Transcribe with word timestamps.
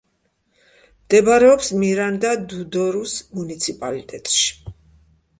მდებარეობს 1.01 1.67
მირანდა-დუ-დორუს 1.83 3.13
მუნიციპალიტეტში. 3.41 4.49